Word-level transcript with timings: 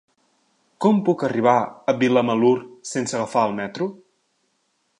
Com 0.85 1.01
puc 1.09 1.25
arribar 1.27 1.53
a 1.93 1.95
Vilamalur 2.03 2.53
sense 2.93 3.17
agafar 3.19 3.45
el 3.51 3.55
metro? 3.61 3.89